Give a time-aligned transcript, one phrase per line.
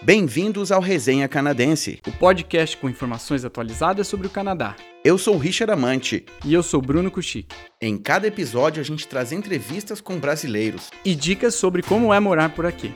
[0.00, 2.00] Bem-vindos ao Resenha Canadense.
[2.06, 4.76] o podcast com informações atualizadas sobre o Canadá.
[5.04, 6.24] Eu sou o Richard Amante.
[6.44, 7.52] E eu sou Bruno Kuchik.
[7.80, 10.90] Em cada episódio a gente traz entrevistas com brasileiros.
[11.04, 12.92] E dicas sobre como é morar por aqui.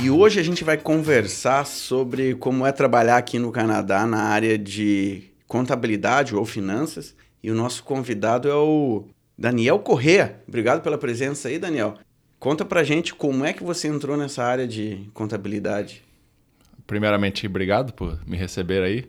[0.00, 4.56] E hoje a gente vai conversar sobre como é trabalhar aqui no Canadá na área
[4.56, 7.16] de contabilidade ou finanças.
[7.42, 10.40] E o nosso convidado é o Daniel Corrêa.
[10.46, 11.98] Obrigado pela presença aí, Daniel.
[12.40, 16.02] Conta pra gente como é que você entrou nessa área de contabilidade.
[16.86, 19.04] Primeiramente, obrigado por me receber aí.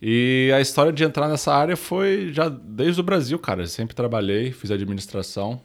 [0.00, 3.62] E a história de entrar nessa área foi já desde o Brasil, cara.
[3.62, 5.60] Eu sempre trabalhei, fiz administração,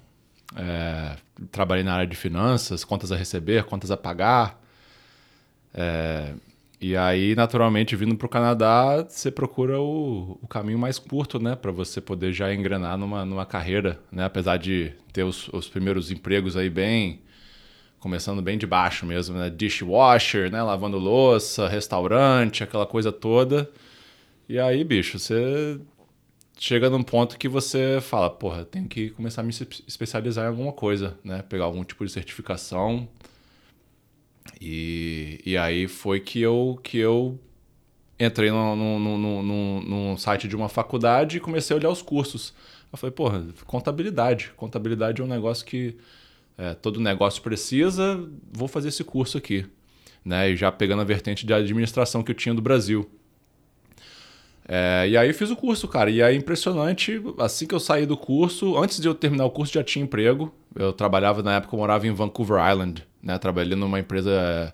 [0.56, 1.16] é,
[1.52, 4.60] trabalhei na área de finanças, contas a receber, contas a pagar.
[5.76, 6.34] É,
[6.82, 11.56] e aí, naturalmente, vindo para o Canadá, você procura o, o caminho mais curto, né?
[11.56, 14.26] Para você poder já engrenar numa, numa carreira, né?
[14.26, 17.22] Apesar de ter os, os primeiros empregos aí bem...
[18.00, 19.50] Começando bem de baixo mesmo, né?
[19.50, 20.64] Dishwasher, né?
[20.64, 23.70] Lavando louça, restaurante, aquela coisa toda.
[24.50, 25.80] E aí, bicho, você
[26.60, 30.50] chega num ponto que você fala, porra, tenho que começar a me espe- especializar em
[30.50, 31.44] alguma coisa, né?
[31.44, 33.08] Pegar algum tipo de certificação.
[34.60, 37.40] E, e aí foi que eu, que eu
[38.20, 42.02] entrei no, no, no, no, num site de uma faculdade e comecei a olhar os
[42.02, 42.54] cursos.
[42.92, 44.52] Eu falei, porra, contabilidade.
[44.56, 45.98] Contabilidade é um negócio que
[46.58, 49.66] é, todo negócio precisa, vou fazer esse curso aqui.
[50.24, 50.52] Né?
[50.52, 53.10] E já pegando a vertente de administração que eu tinha do Brasil.
[54.68, 56.10] É, e aí fiz o curso, cara.
[56.12, 59.74] E aí impressionante, assim que eu saí do curso, antes de eu terminar o curso
[59.74, 60.54] já tinha emprego.
[60.76, 63.38] Eu trabalhava na época, eu morava em Vancouver Island, né?
[63.38, 64.74] Trabalhei numa empresa é,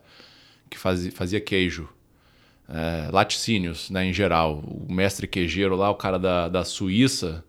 [0.70, 1.88] que fazia, fazia queijo.
[2.70, 4.58] É, laticínios, né, em geral.
[4.60, 7.44] O mestre queijeiro lá, o cara da, da Suíça.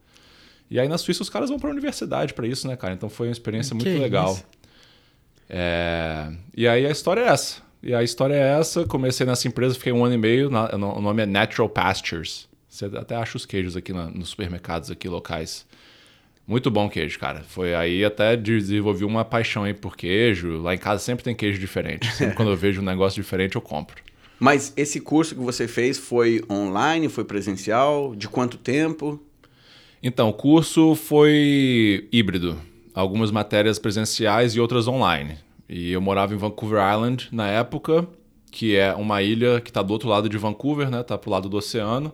[0.70, 2.94] E aí na Suíça os caras vão pra universidade pra isso, né, cara?
[2.94, 4.32] Então foi uma experiência Que muito legal.
[4.34, 4.44] isso.
[5.48, 7.62] É, E aí a história é essa.
[7.82, 8.84] E a história é essa.
[8.86, 10.50] Comecei nessa empresa, fiquei um ano e meio.
[10.50, 12.48] na- O nome é Natural Pastures.
[12.68, 15.66] Você até acha os queijos aqui na- nos supermercados aqui locais.
[16.48, 17.42] Muito bom queijo, cara.
[17.46, 20.56] Foi aí até desenvolvi uma paixão aí por queijo.
[20.62, 22.10] Lá em casa sempre tem queijo diferente.
[22.16, 24.02] Sempre quando eu vejo um negócio diferente, eu compro.
[24.40, 28.16] Mas esse curso que você fez foi online, foi presencial?
[28.16, 29.22] De quanto tempo?
[30.02, 32.58] Então, o curso foi híbrido.
[32.94, 35.36] Algumas matérias presenciais e outras online.
[35.68, 38.08] E eu morava em Vancouver Island na época,
[38.50, 41.02] que é uma ilha que está do outro lado de Vancouver, né?
[41.02, 42.10] Tá pro lado do oceano.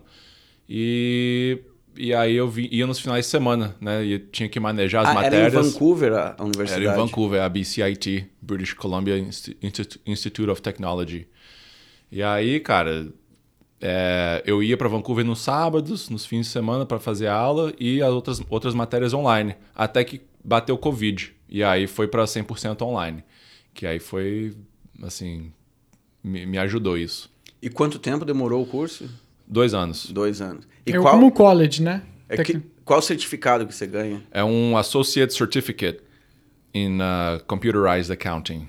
[0.67, 1.61] E,
[1.97, 4.03] e aí eu vi- ia nos finais de semana, né?
[4.05, 5.73] E tinha que manejar as Ah, era em matérias.
[5.73, 6.85] Vancouver a a Era universidade?
[6.85, 11.27] em Vancouver, a BCIT, British Columbia Insti- Institu- Institute of Technology.
[12.11, 13.07] E aí, cara,
[13.81, 18.01] é, eu ia para Vancouver nos sábados, nos fins de semana para fazer aula e
[18.01, 21.33] as outras, outras matérias online, até que bateu o Covid.
[21.49, 23.23] E aí foi para 100% online.
[23.73, 24.55] Que aí foi,
[25.03, 25.51] assim,
[26.23, 27.29] me, me ajudou isso.
[27.61, 29.09] E quanto tempo demorou o curso?
[29.47, 30.11] Dois anos.
[30.11, 30.67] Dois anos.
[30.85, 32.01] E eu qual, como college, né?
[32.29, 34.21] é que- qual certificado que você ganha?
[34.31, 35.99] É um Associate Certificate
[36.73, 38.67] in uh, Computerized Accounting.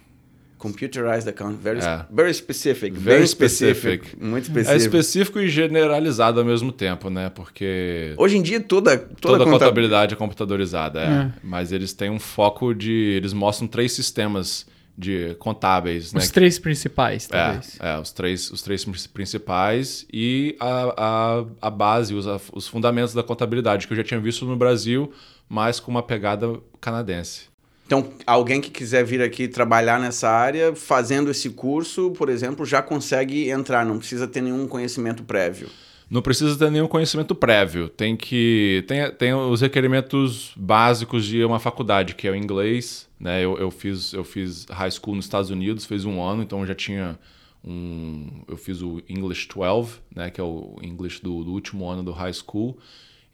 [0.59, 2.07] Computerized account, very, É.
[2.11, 4.25] very specific, Very bem específico, specific.
[4.25, 4.79] muito É específico.
[4.97, 7.29] específico e generalizado ao mesmo tempo, né?
[7.29, 11.05] Porque Hoje em dia toda toda, toda conta- contabilidade é computadorizada, é.
[11.05, 11.33] É.
[11.45, 12.91] Mas eles têm um foco de.
[13.17, 16.21] Eles mostram três sistemas de contábeis, né?
[16.21, 17.79] Os três principais, talvez.
[17.81, 23.13] É, é, os três, os três principais e a, a, a base, os, os fundamentos
[23.13, 25.13] da contabilidade, que eu já tinha visto no Brasil,
[25.49, 27.43] mas com uma pegada canadense.
[27.87, 32.83] Então, alguém que quiser vir aqui trabalhar nessa área, fazendo esse curso, por exemplo, já
[32.83, 35.69] consegue entrar, não precisa ter nenhum conhecimento prévio.
[36.09, 37.89] Não precisa ter nenhum conhecimento prévio.
[37.89, 38.85] Tem que.
[38.87, 43.09] Tem, tem os requerimentos básicos de uma faculdade, que é o inglês.
[43.19, 43.45] Né?
[43.45, 46.75] Eu, eu, fiz, eu fiz high school nos Estados Unidos, fez um ano, então já
[46.75, 47.19] tinha
[47.65, 48.45] um.
[48.47, 50.31] Eu fiz o English 12, né?
[50.31, 52.79] Que é o inglês do, do último ano do high school.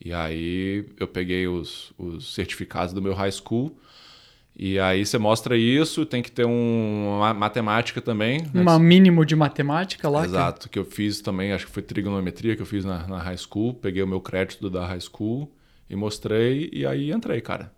[0.02, 3.76] E aí eu peguei os, os certificados do meu high school.
[4.54, 8.42] E aí você mostra isso, tem que ter um, uma matemática também.
[8.52, 8.62] né?
[8.70, 10.20] Um mínimo de matemática lá.
[10.22, 13.18] que- Exato, que eu fiz também, acho que foi trigonometria que eu fiz na, na
[13.18, 13.72] high school.
[13.74, 15.50] Peguei o meu crédito da high school
[15.88, 17.72] e mostrei, e aí entrei, cara.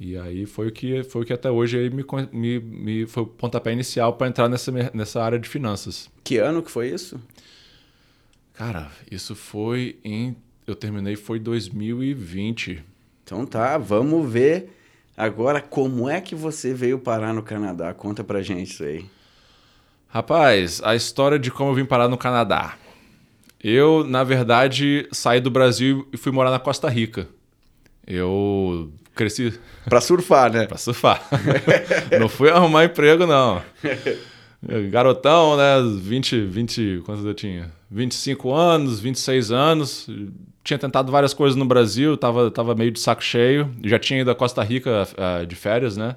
[0.00, 3.22] E aí foi o que, foi o que até hoje aí me, me, me foi
[3.22, 6.10] o pontapé inicial para entrar nessa, nessa área de finanças.
[6.24, 7.20] Que ano que foi isso?
[8.54, 10.34] Cara, isso foi em.
[10.66, 12.82] Eu terminei foi 2020.
[13.24, 14.70] Então tá, vamos ver
[15.20, 17.92] agora como é que você veio parar no Canadá.
[17.94, 19.04] Conta pra gente isso aí.
[20.08, 22.74] Rapaz, a história de como eu vim parar no Canadá.
[23.62, 27.28] Eu, na verdade, saí do Brasil e fui morar na Costa Rica.
[28.06, 29.60] Eu cresci.
[29.84, 30.64] Pra surfar, né?
[30.68, 31.22] pra surfar.
[32.18, 33.62] não fui arrumar emprego, não.
[34.90, 35.76] Garotão, né?
[36.00, 37.02] 20, 20.
[37.04, 37.70] Quantos eu tinha?
[37.90, 40.08] 25 anos, 26 anos.
[40.62, 43.70] Tinha tentado várias coisas no Brasil, tava, tava meio de saco cheio.
[43.82, 46.16] Já tinha ido a Costa Rica uh, de férias, né?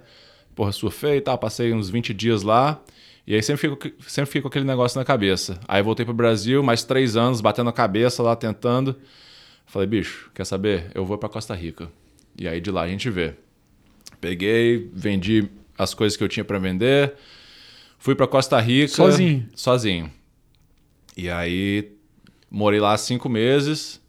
[0.53, 2.81] Porra, surfei e tal, passei uns 20 dias lá.
[3.25, 5.57] E aí sempre fico, sempre fico aquele negócio na cabeça.
[5.67, 8.95] Aí voltei pro Brasil, mais três anos, batendo a cabeça lá, tentando.
[9.65, 10.91] Falei, bicho, quer saber?
[10.93, 11.89] Eu vou para Costa Rica.
[12.37, 13.33] E aí de lá a gente vê.
[14.19, 17.13] Peguei, vendi as coisas que eu tinha para vender,
[18.03, 18.89] fui para Costa Rica.
[18.89, 19.47] Sozinho?
[19.55, 20.11] Sozinho.
[21.15, 21.93] E aí
[22.51, 24.01] morei lá cinco meses.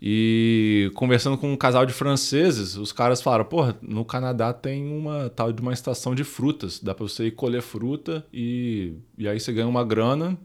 [0.00, 5.30] E conversando com um casal de franceses, os caras falaram: porra, no Canadá tem uma
[5.30, 6.80] tal de uma estação de frutas.
[6.80, 10.36] Dá para você ir colher fruta e, e aí você ganha uma grana,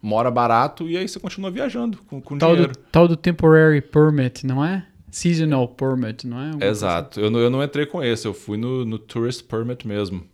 [0.00, 2.74] mora barato e aí você continua viajando com, com tal dinheiro.
[2.74, 4.86] Do, tal do temporary permit, não é?
[5.10, 6.46] Seasonal permit, não é?
[6.50, 7.18] Alguma Exato.
[7.18, 10.24] Eu não, eu não entrei com esse, eu fui no, no tourist permit mesmo.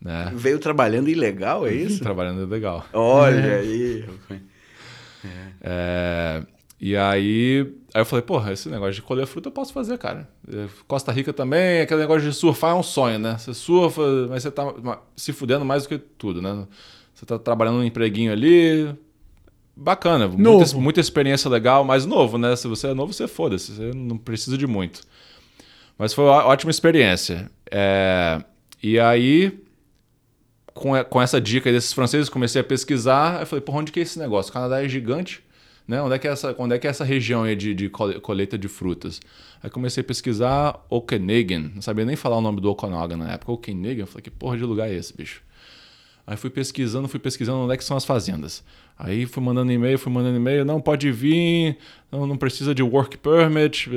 [0.00, 0.32] Né?
[0.34, 2.00] Veio trabalhando ilegal, é isso?
[2.02, 2.86] Trabalhando legal.
[2.92, 3.58] Olha é.
[3.60, 4.04] aí.
[5.62, 6.42] É,
[6.80, 10.26] e aí, aí eu falei, porra, esse negócio de colher fruta eu posso fazer, cara.
[10.88, 13.36] Costa Rica também, aquele negócio de surfar é um sonho, né?
[13.36, 14.00] Você surfa,
[14.30, 14.72] mas você tá
[15.14, 16.66] se fudendo mais do que tudo, né?
[17.14, 18.94] Você tá trabalhando um empreguinho ali.
[19.76, 22.56] Bacana, muita, muita, experiência legal, mas novo, né?
[22.56, 25.02] Se você é novo, você foda-se, você não precisa de muito.
[25.98, 27.50] Mas foi uma ótima experiência.
[27.70, 28.42] É,
[28.82, 29.58] e aí,
[30.80, 33.40] com, com essa dica desses franceses, comecei a pesquisar.
[33.40, 34.50] Eu falei, porra, onde que é esse negócio?
[34.50, 35.42] O Canadá é gigante.
[35.86, 36.00] Né?
[36.00, 38.56] Onde, é que é essa, onde é que é essa região aí de, de colheita
[38.56, 39.20] de frutas?
[39.62, 41.70] Aí comecei a pesquisar Okanagan.
[41.74, 43.52] Não sabia nem falar o nome do Okanagan na época.
[43.52, 44.06] Okanagan.
[44.06, 45.42] Falei, que porra de lugar é esse, bicho?
[46.26, 48.64] Aí fui pesquisando, fui pesquisando onde é que são as fazendas.
[48.98, 50.64] Aí fui mandando e-mail, fui mandando e-mail.
[50.64, 51.76] Não, pode vir,
[52.10, 53.90] não, não precisa de work permit,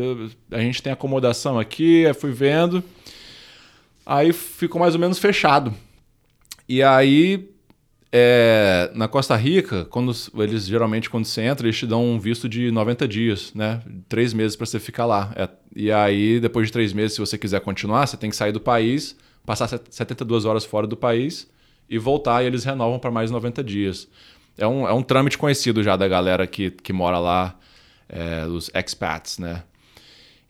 [0.52, 2.06] a gente tem acomodação aqui.
[2.06, 2.84] Aí fui vendo.
[4.06, 5.74] Aí ficou mais ou menos fechado.
[6.68, 7.54] E aí
[8.15, 12.48] é, na Costa Rica, quando eles geralmente quando você entra, eles te dão um visto
[12.48, 13.81] de 90 dias, né?
[14.07, 15.33] Três meses para você ficar lá.
[15.36, 18.51] É, e aí, depois de três meses, se você quiser continuar, você tem que sair
[18.51, 21.50] do país, passar 72 horas fora do país
[21.89, 24.07] e voltar, e eles renovam para mais 90 dias.
[24.60, 27.57] É um, é um trâmite conhecido já da galera que, que mora lá,
[28.07, 28.45] é,
[28.80, 29.63] expats, né?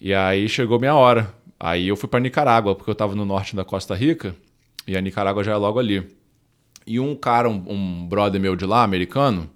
[0.02, 1.34] E aí chegou minha hora.
[1.58, 4.36] Aí eu fui para Nicarágua, porque eu estava no norte da Costa Rica,
[4.88, 6.08] e a Nicarágua já é logo ali.
[6.86, 9.50] E um cara, um, um, brother meu de lá, americano,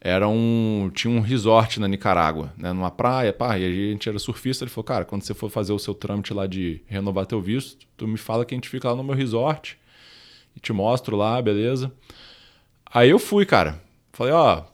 [0.00, 4.18] era um tinha um resort na Nicarágua, né, numa praia, pá, e a gente era
[4.18, 7.40] surfista, ele falou: "Cara, quando você for fazer o seu trâmite lá de renovar teu
[7.40, 9.78] visto, tu me fala que a gente fica lá no meu resort
[10.56, 11.92] e te mostro lá, beleza?"
[12.86, 13.80] Aí eu fui, cara.
[14.12, 14.64] Falei: "Ó,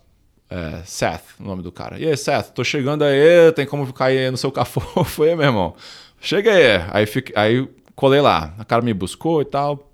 [0.51, 1.99] é, Seth, o nome do cara.
[1.99, 5.75] E aí, Seth, tô chegando aí, tem como cair no seu cafofo foi, meu irmão.
[6.21, 6.85] Chega aí.
[6.93, 8.55] Aí, fiquei, aí colei lá.
[8.59, 9.91] A cara me buscou e tal.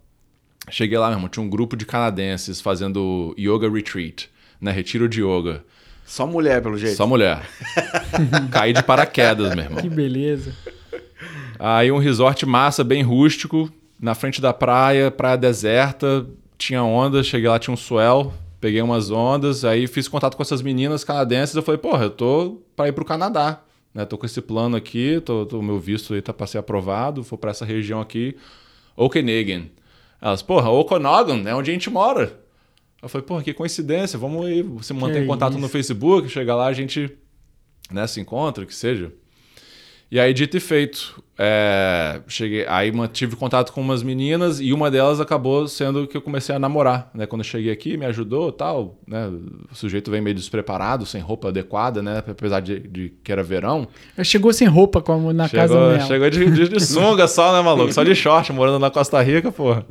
[0.69, 4.31] Cheguei lá, meu irmão, tinha um grupo de canadenses fazendo yoga retreat,
[4.61, 4.71] né?
[4.71, 5.65] Retiro de yoga.
[6.05, 6.97] Só mulher, pelo jeito.
[6.97, 7.49] Só mulher.
[8.51, 9.81] Caí de paraquedas, meu irmão.
[9.81, 10.55] Que beleza.
[11.59, 13.71] Aí um resort massa, bem rústico,
[14.01, 16.27] na frente da praia, praia deserta,
[16.57, 20.63] tinha ondas, cheguei lá, tinha um swell, peguei umas ondas, aí fiz contato com essas
[20.63, 23.61] meninas canadenses, eu falei, porra, eu tô para ir pro Canadá,
[23.95, 24.05] né?
[24.05, 27.39] Tô com esse plano aqui, tô, tô meu visto aí tá para ser aprovado, vou
[27.39, 28.37] para essa região aqui,
[28.97, 29.67] Okanagan.
[30.21, 32.41] Elas, porra, Okanagan é onde a gente mora.
[33.03, 35.61] Eu falei, porra, que coincidência, vamos aí, você mantém contato isso?
[35.61, 37.11] no Facebook, chega lá, a gente
[37.91, 39.13] né, se encontra, que seja.
[40.11, 44.91] E aí, dito e feito, é, cheguei, aí mantive contato com umas meninas e uma
[44.91, 47.25] delas acabou sendo que eu comecei a namorar, né?
[47.25, 49.27] Quando eu cheguei aqui, me ajudou tal, né?
[49.73, 52.23] O sujeito vem meio despreparado, sem roupa adequada, né?
[52.29, 53.89] Apesar de, de que era verão.
[54.23, 56.01] Chegou sem roupa como na chegou, casa dela.
[56.01, 57.91] Chegou de, de, de sunga só, né, maluco?
[57.91, 59.87] Só de short, morando na Costa Rica, porra.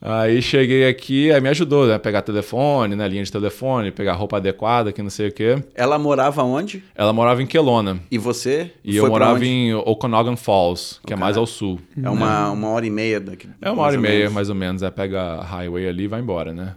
[0.00, 1.98] Aí cheguei aqui, aí me ajudou, né?
[1.98, 3.08] Pegar telefone, né?
[3.08, 5.62] Linha de telefone, pegar roupa adequada, que não sei o quê.
[5.74, 6.84] Ela morava onde?
[6.94, 7.98] Ela morava em Kelowna.
[8.08, 8.70] E você?
[8.84, 11.80] E eu morava em Okanagan Falls, que é mais ao sul.
[12.00, 13.48] É uma, uma hora e meia daqui.
[13.60, 14.32] É uma hora e meia, menos.
[14.32, 14.82] mais ou menos.
[14.82, 16.76] É, pega a highway ali e vai embora, né?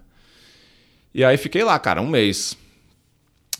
[1.13, 2.57] E aí fiquei lá, cara, um mês.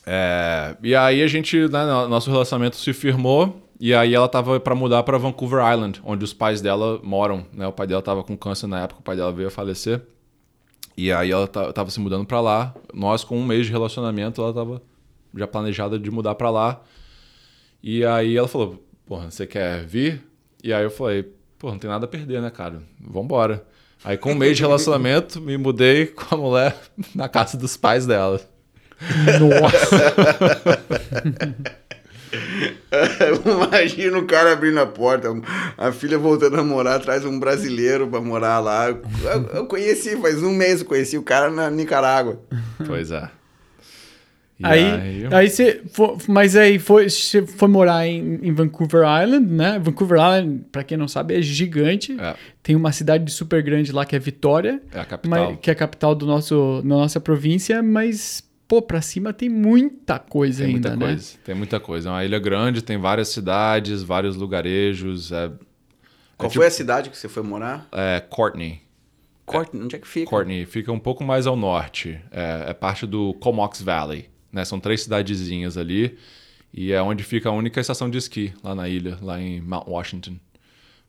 [0.08, 0.76] É...
[0.82, 3.61] E aí a gente, né, nosso relacionamento se firmou.
[3.84, 7.66] E aí ela tava para mudar para Vancouver Island, onde os pais dela moram, né?
[7.66, 10.00] O pai dela tava com câncer na época, o pai dela veio a falecer.
[10.96, 12.76] E aí ela tava se mudando para lá.
[12.94, 14.84] Nós com um mês de relacionamento, ela tava
[15.36, 16.80] já planejada de mudar para lá.
[17.82, 20.22] E aí ela falou: "Porra, você quer vir?"
[20.64, 21.24] E aí eu falei:
[21.58, 22.84] "Pô, não tem nada a perder, né, cara?
[23.00, 23.66] Vambora."
[24.04, 26.78] Aí com um mês de relacionamento, me mudei com a mulher
[27.16, 28.40] na casa dos pais dela.
[29.40, 29.98] Nossa.
[33.46, 35.28] Imagina o cara abrindo a porta,
[35.78, 38.90] a filha voltando a morar, traz um brasileiro pra morar lá.
[38.90, 39.02] Eu,
[39.54, 42.40] eu conheci, faz um mês eu conheci o cara na Nicarágua.
[42.86, 43.30] Pois é.
[44.60, 49.48] E Aí, aí você, fo- mas aí foi, você foi morar em, em Vancouver Island,
[49.52, 49.80] né?
[49.82, 52.16] Vancouver Island, pra quem não sabe, é gigante.
[52.22, 52.36] É.
[52.62, 55.50] Tem uma cidade super grande lá que é Vitória, É a capital.
[55.50, 59.50] mas- que é a capital do nosso, da nossa província, mas pô, pra cima tem
[59.50, 61.12] muita coisa Tem ainda, muita né?
[61.12, 61.38] coisa.
[61.44, 62.08] Tem muita coisa.
[62.08, 65.30] É uma ilha grande, tem várias cidades, vários lugarejos.
[65.30, 65.52] É,
[66.38, 67.86] Qual É foi a cidade que você foi morar?
[67.92, 68.82] é Courtney.
[69.46, 70.30] Courtney, onde é que fica?
[70.30, 72.18] Courtney fica um pouco mais ao norte.
[72.32, 74.30] É, é parte do Comox Valley.
[74.50, 74.64] Né?
[74.64, 76.18] São três cidadezinhas ali.
[76.74, 79.86] E é onde fica a única estação de esqui lá na ilha, lá em Mount
[79.86, 80.38] Washington.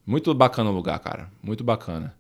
[0.05, 1.31] Muito bacana o lugar, cara.
[1.41, 2.13] Muito bacana.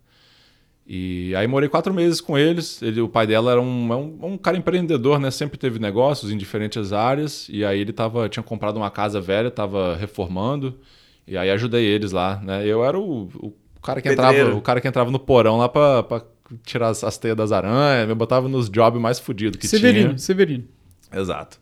[0.86, 2.82] E aí morei quatro meses com eles.
[2.82, 5.30] Ele, o pai dela era um, é um, um cara empreendedor, né?
[5.30, 7.46] Sempre teve negócios em diferentes áreas.
[7.48, 10.78] E aí ele tava, tinha comprado uma casa velha, tava reformando.
[11.26, 12.66] E aí ajudei eles lá, né?
[12.66, 16.02] Eu era o, o cara que entrava, o cara que entrava no porão lá pra,
[16.02, 16.22] pra
[16.64, 20.18] tirar as, as teias das aranhas, me botava nos jobs mais fodidos que Severino, tinha.
[20.18, 20.64] Severino.
[21.12, 21.60] Exato.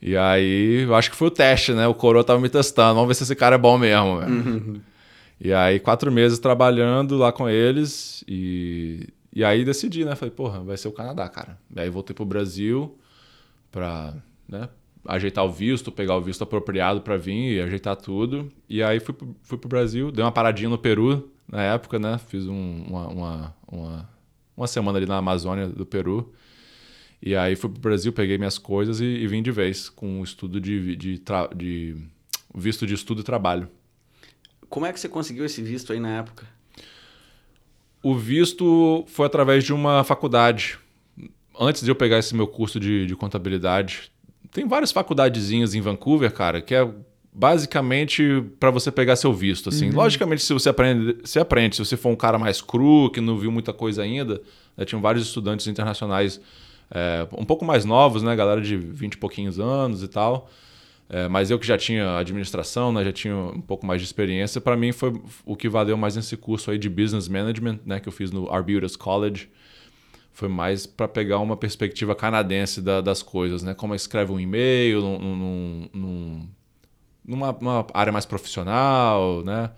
[0.00, 1.86] E aí, eu acho que foi o teste, né?
[1.86, 2.94] O coroa tava me testando.
[2.94, 4.18] Vamos ver se esse cara é bom mesmo.
[4.18, 4.80] velho.
[5.40, 8.24] E aí, quatro meses trabalhando lá com eles.
[8.28, 10.14] E, e aí decidi, né?
[10.14, 11.58] Falei, porra, vai ser o Canadá, cara.
[11.74, 12.96] E aí voltei pro Brasil
[13.70, 14.14] pra
[14.48, 14.68] né,
[15.06, 18.50] ajeitar o visto, pegar o visto apropriado pra vir e ajeitar tudo.
[18.68, 22.18] E aí fui, pro- fui pro Brasil, dei uma paradinha no Peru na época, né?
[22.18, 24.10] Fiz um- uma, uma, uma,
[24.56, 26.32] uma semana ali na Amazônia do Peru.
[27.20, 30.24] E aí fui pro Brasil, peguei minhas coisas e, e vim de vez com o
[30.24, 31.22] estudo de, de,
[31.56, 31.96] de
[32.54, 33.68] visto de estudo e trabalho.
[34.68, 36.46] Como é que você conseguiu esse visto aí na época?
[38.02, 40.78] O visto foi através de uma faculdade.
[41.58, 44.10] Antes de eu pegar esse meu curso de, de contabilidade,
[44.52, 46.88] tem várias faculdadezinhas em Vancouver, cara, que é
[47.32, 49.68] basicamente para você pegar seu visto.
[49.68, 51.74] Assim, logicamente, se você aprende, você aprende.
[51.74, 54.40] Se você for um cara mais cru, que não viu muita coisa ainda,
[54.76, 56.40] né, tinham vários estudantes internacionais
[56.90, 60.48] é, um pouco mais novos, né, galera de 20 e pouquinhos anos e tal.
[61.08, 64.60] É, mas eu que já tinha administração, né, já tinha um pouco mais de experiência,
[64.60, 65.12] para mim foi
[65.44, 68.50] o que valeu mais nesse curso aí de business management, né, que eu fiz no
[68.50, 69.48] Arbutus College.
[70.32, 75.00] Foi mais para pegar uma perspectiva canadense da- das coisas, né, como escreve um e-mail
[75.02, 76.48] num, num- num-
[77.26, 79.70] numa, numa área mais profissional, né.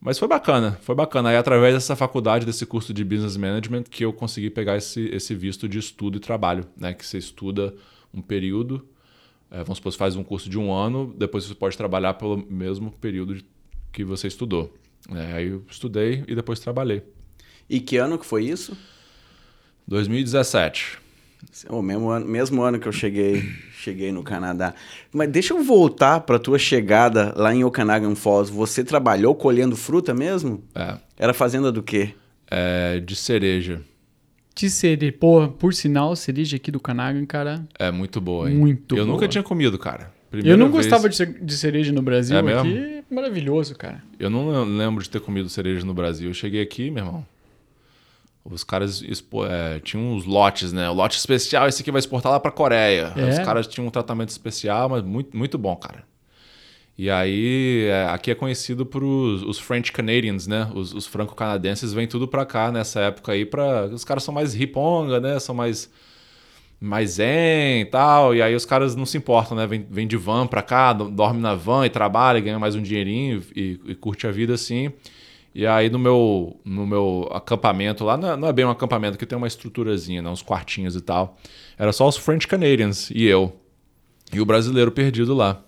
[0.00, 1.30] Mas foi bacana, foi bacana.
[1.30, 5.34] Aí através dessa faculdade, desse curso de business management, que eu consegui pegar esse, esse
[5.34, 7.74] visto de estudo e trabalho, né, que você estuda
[8.12, 8.86] um período
[9.50, 12.36] é, vamos supor, você faz um curso de um ano, depois você pode trabalhar pelo
[12.50, 13.40] mesmo período
[13.92, 14.72] que você estudou.
[15.14, 17.02] É, aí eu estudei e depois trabalhei.
[17.68, 18.76] E que ano que foi isso?
[19.86, 20.98] 2017.
[21.68, 23.42] O mesmo ano, mesmo ano que eu cheguei,
[23.76, 24.74] cheguei no Canadá.
[25.12, 28.50] Mas deixa eu voltar para tua chegada lá em Okanagan Falls.
[28.50, 30.64] Você trabalhou colhendo fruta mesmo?
[30.74, 32.14] É, Era fazenda do quê?
[32.50, 33.82] é, de cereja.
[34.54, 37.66] De cereja, pô, por sinal, cereja aqui do Canagan, cara.
[37.78, 38.56] É muito boa, hein?
[38.56, 39.14] Muito Eu boa.
[39.14, 40.12] nunca tinha comido, cara.
[40.26, 42.60] eu Primeira não vez- gostava de, ce- de cereja no Brasil É mesmo?
[42.60, 43.04] aqui.
[43.10, 44.02] Maravilhoso, cara.
[44.18, 46.30] Eu não lembro de ter comido cereja no Brasil.
[46.30, 47.26] Eu cheguei aqui, meu irmão.
[48.44, 50.88] Os caras expo- é, tinham uns lotes, né?
[50.90, 53.12] O lote especial, esse aqui vai exportar lá pra Coreia.
[53.16, 53.30] É?
[53.30, 56.04] Os caras tinham um tratamento especial, mas muito, muito bom, cara.
[56.96, 60.70] E aí, é, aqui é conhecido por os, os French Canadians, né?
[60.74, 63.44] Os, os franco-canadenses vêm tudo pra cá nessa época aí.
[63.44, 65.38] Pra, os caras são mais riponga, né?
[65.40, 65.90] São mais
[66.80, 68.34] mais zen e tal.
[68.34, 69.66] E aí os caras não se importam, né?
[69.66, 72.82] Vem, vem de van pra cá, do- dorme na van e trabalha, ganha mais um
[72.82, 74.92] dinheirinho e, e curte a vida assim.
[75.54, 79.16] E aí no meu, no meu acampamento lá, não é, não é bem um acampamento,
[79.16, 80.28] que tem uma estruturazinha, né?
[80.30, 81.36] uns quartinhos e tal.
[81.78, 83.56] Era só os French Canadians e eu.
[84.32, 85.62] E o brasileiro perdido lá.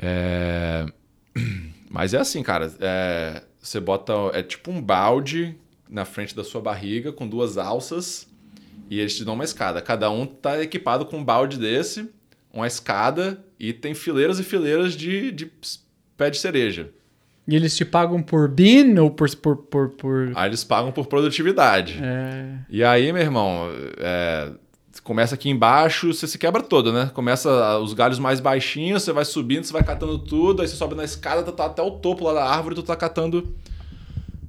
[0.00, 0.86] É...
[1.90, 2.72] Mas é assim, cara.
[2.80, 4.12] é, Você bota.
[4.32, 5.56] É tipo um balde
[5.88, 8.28] na frente da sua barriga com duas alças
[8.88, 9.82] e eles te dão uma escada.
[9.82, 12.08] Cada um tá equipado com um balde desse,
[12.52, 15.50] uma escada e tem fileiras e fileiras de, de
[16.16, 16.90] pé de cereja.
[17.46, 19.28] E eles te pagam por bin ou por.
[19.36, 20.32] por, por, por...
[20.36, 21.98] Aí eles pagam por produtividade.
[22.00, 24.52] É, E aí, meu irmão, é,
[25.02, 27.10] começa aqui embaixo, você se quebra todo, né?
[27.14, 30.94] Começa os galhos mais baixinhos, você vai subindo, você vai catando tudo, aí você sobe
[30.94, 33.54] na escada, tu tá até o topo lá da árvore, tu tá catando,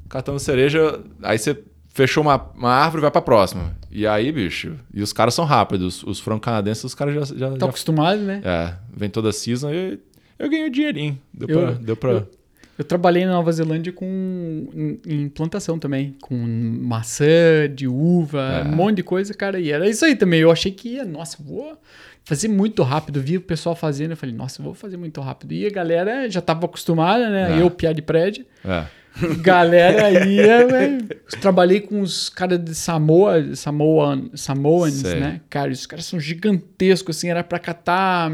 [0.10, 1.62] catando cereja, aí você
[1.94, 3.76] fechou uma, uma árvore e vai pra próxima.
[3.90, 7.36] E aí, bicho, e os caras são rápidos, os franco-canadenses, os caras já...
[7.38, 8.42] já, tá já acostumado, né?
[8.44, 10.00] é, vem toda a season e
[10.40, 11.20] eu ganhei um dinheirinho.
[11.34, 11.72] Deu Eu- pra...
[11.72, 12.12] Deu pra...
[12.12, 12.41] eu-
[12.82, 18.68] Eu trabalhei na Nova Zelândia com em, em plantação também, com maçã, de uva, É.
[18.68, 19.60] um monte de coisa, cara.
[19.60, 20.40] E era isso aí também.
[20.40, 21.78] Eu achei que ia, nossa, vou
[22.26, 23.22] fazer muito rápido.
[23.22, 25.52] Vi o pessoal fazendo, eu falei, nossa, vou fazer muito rápido.
[25.54, 27.56] E a galera já tava acostumada, né?
[27.56, 27.62] É.
[27.62, 28.46] Eu, piá de prédio.
[28.66, 28.86] É.
[29.44, 31.06] Galera ia, velho.
[31.40, 35.20] Trabalhei com os caras de Samoa, Samoan, Samoans, Sei.
[35.20, 35.42] né?
[35.52, 38.32] Cara, os caras são gigantescos, assim, era pra catar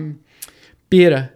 [0.89, 1.33] pera.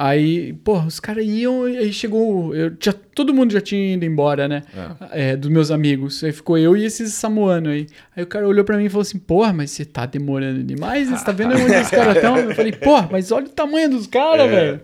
[0.00, 2.54] Aí, pô, os caras iam e aí chegou.
[2.54, 4.62] Eu, tinha, todo mundo já tinha ido embora, né?
[5.10, 6.22] É, dos meus amigos.
[6.22, 7.88] Aí ficou eu e esses samoanos aí.
[8.14, 11.10] Aí o cara olhou pra mim e falou assim: Porra, mas você tá demorando demais?
[11.10, 12.38] Você tá vendo onde os caras estão?
[12.38, 14.80] Eu falei: Porra, mas olha o tamanho dos caras, velho.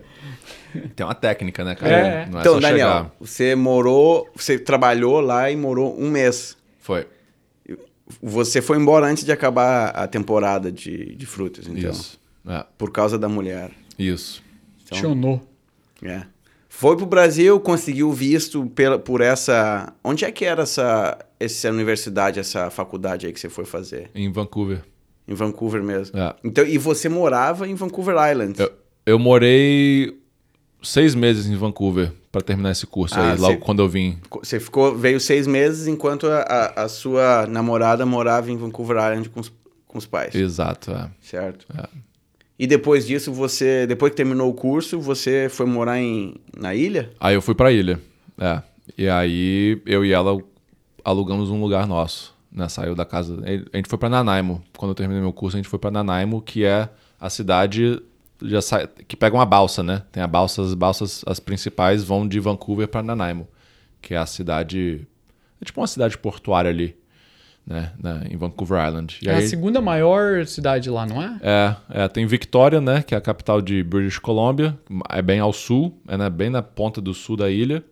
[0.93, 1.95] Tem uma técnica, né, cara?
[1.95, 2.25] É.
[2.25, 3.11] Não é então, só Daniel, chegar.
[3.17, 6.57] você morou, você trabalhou lá e morou um mês.
[6.77, 7.07] Foi.
[8.21, 11.89] Você foi embora antes de acabar a temporada de, de frutas, então.
[11.89, 12.19] Isso.
[12.45, 12.65] É.
[12.77, 13.71] Por causa da mulher.
[13.97, 14.43] Isso.
[14.85, 15.41] Então, Chonou.
[16.03, 16.23] é.
[16.69, 19.93] Foi pro Brasil, conseguiu visto pela, por essa.
[20.03, 24.09] Onde é que era essa, essa universidade, essa faculdade aí que você foi fazer?
[24.13, 24.81] Em Vancouver.
[25.25, 26.19] Em Vancouver mesmo.
[26.19, 26.35] É.
[26.43, 28.59] Então, e você morava em Vancouver Island.
[28.61, 28.71] Eu,
[29.05, 30.19] eu morei
[30.83, 34.17] seis meses em Vancouver para terminar esse curso Ah, aí, logo você- quando eu vim.
[34.43, 39.29] Você ficou, veio seis meses enquanto a, a, a sua namorada morava em Vancouver Island
[39.29, 39.49] com os,
[39.87, 40.35] com os pais.
[40.35, 40.91] Exato.
[40.91, 41.09] é.
[41.21, 41.65] Certo.
[41.73, 41.87] É.
[42.57, 47.11] E depois disso, você, depois que terminou o curso, você foi morar em, na ilha?
[47.19, 47.99] Aí eu fui pra ilha.
[48.37, 48.61] É.
[48.97, 50.41] E aí eu e ela
[51.03, 52.33] alugamos um lugar nosso.
[52.51, 52.69] Né?
[52.69, 53.37] Saiu da casa.
[53.73, 54.63] A gente foi pra Nanaimo.
[54.77, 56.87] Quando eu terminei meu curso, a gente foi pra Nanaimo, que é
[57.19, 58.01] a cidade
[58.41, 58.59] já
[59.07, 60.03] que pega uma balsa, né?
[60.11, 63.47] Tem a balsa, as balsas, as principais vão de Vancouver pra Nanaimo,
[64.01, 65.07] que é a cidade.
[65.61, 66.95] É tipo uma cidade portuária ali,
[67.65, 67.91] né?
[68.01, 69.17] Na- em Vancouver Island.
[69.21, 71.37] E É a aí- segunda maior cidade lá, não é?
[71.41, 74.77] é, é, tem Victoria, né, que é a capital de British Columbia,
[75.09, 77.83] é bem ao sul, é né, bem na ponta do sul da ilha.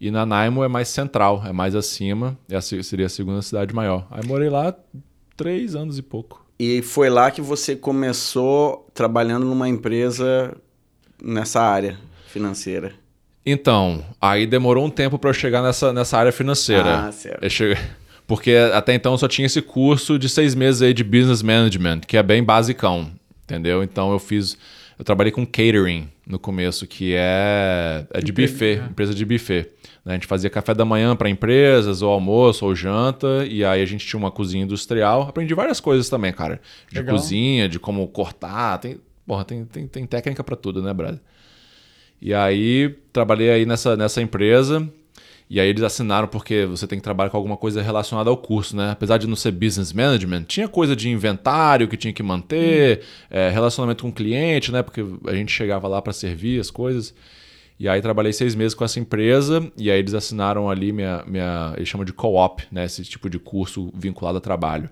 [0.00, 3.72] E Nanaimo é mais central, é mais acima, é a se- seria a segunda cidade
[3.72, 4.06] maior.
[4.10, 4.74] Aí morei lá
[5.36, 6.44] três anos e pouco.
[6.58, 10.56] E foi lá que você começou trabalhando numa empresa
[11.22, 11.96] nessa área
[12.26, 12.92] financeira.
[13.44, 17.06] Então, aí demorou um tempo para eu chegar nessa, nessa área financeira.
[17.08, 17.42] Ah, certo.
[17.42, 17.82] Eu cheguei-
[18.26, 22.00] Porque até então eu só tinha esse curso de seis meses aí de business management,
[22.00, 23.10] que é bem basicão,
[23.44, 23.82] entendeu?
[23.82, 24.56] Então eu fiz,
[24.98, 28.86] eu trabalhei com catering no começo, que é, é de buffet, é.
[28.90, 29.68] empresa de buffet.
[30.04, 30.12] né?
[30.12, 33.86] A gente fazia café da manhã para empresas, ou almoço, ou janta, e aí a
[33.86, 35.22] gente tinha uma cozinha industrial.
[35.22, 36.60] Aprendi várias coisas também, cara.
[36.90, 37.16] De Legal.
[37.16, 41.20] cozinha, de como cortar, tem, porra, tem, tem, tem técnica para tudo, né, brother?
[42.20, 44.88] E aí trabalhei aí nessa, nessa empresa.
[45.52, 48.74] E aí eles assinaram porque você tem que trabalhar com alguma coisa relacionada ao curso,
[48.74, 48.92] né?
[48.92, 53.50] Apesar de não ser business management, tinha coisa de inventário que tinha que manter, é,
[53.50, 54.82] relacionamento com o cliente, né?
[54.82, 57.14] Porque a gente chegava lá para servir as coisas.
[57.78, 61.74] E aí trabalhei seis meses com essa empresa e aí eles assinaram ali minha, minha
[61.76, 62.86] eles chamam de co-op, né?
[62.86, 64.88] Esse tipo de curso vinculado a trabalho.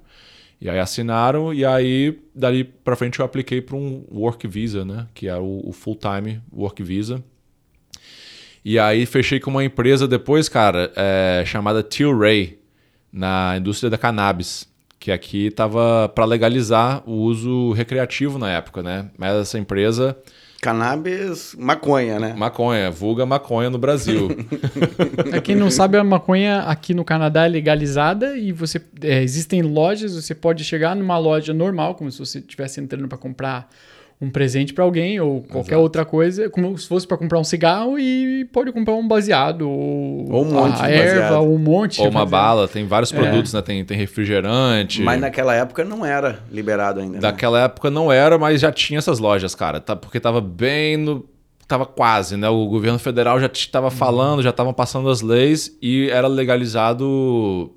[0.61, 5.07] E aí assinaram e aí dali para frente eu apliquei para um work visa, né?
[5.15, 7.25] Que é o, o full time work visa.
[8.65, 12.59] E aí fechei com uma empresa depois, cara, é, chamada Tilray,
[13.13, 14.69] na indústria da cannabis,
[14.99, 19.11] que aqui estava para legalizar o uso recreativo na época, né?
[19.17, 20.17] Mas essa empresa,
[20.61, 22.35] Cannabis, maconha, né?
[22.37, 24.29] maconha, vulga maconha no Brasil.
[25.31, 29.63] Pra quem não sabe, a maconha aqui no Canadá é legalizada e você é, existem
[29.63, 33.71] lojas, você pode chegar numa loja normal, como se você estivesse entrando para comprar
[34.23, 35.81] um presente para alguém ou qualquer Exato.
[35.83, 40.31] outra coisa, como se fosse para comprar um cigarro e pode comprar um baseado ou,
[40.31, 41.41] Ou um monte a de erva, baseado.
[41.43, 42.01] ou um monte.
[42.03, 43.63] Ou uma de- bala, tem vários produtos, né?
[43.63, 45.01] Tem, tem refrigerante.
[45.01, 47.15] Mas naquela época não era liberado ainda.
[47.15, 47.21] né?
[47.21, 49.81] Daquela época não era, mas já tinha essas lojas, cara.
[49.81, 51.25] Tá, porque tava bem no.
[51.67, 52.49] Tava quase, né?
[52.49, 57.73] O governo federal já estava falando, já estavam passando as leis e era legalizado